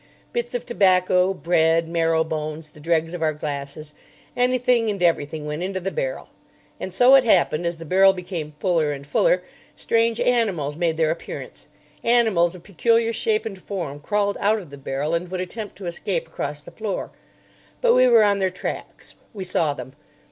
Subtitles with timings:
[0.33, 5.79] Bits of tobacco, bread, marrow bones, the dregs of our glasses—anything and everything went into
[5.79, 6.29] the barrel.
[6.79, 9.43] And so it happened, as the barrel became fuller and fuller,
[9.75, 15.13] strange animals made their appearance—animals of peculiar shape and form crawled out of the barrel
[15.13, 17.11] and would attempt to escape across the floor.
[17.79, 19.13] But we were on their tracks.
[19.35, 19.93] We saw them.